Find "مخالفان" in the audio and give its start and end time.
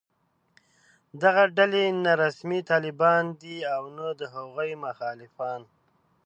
4.85-5.61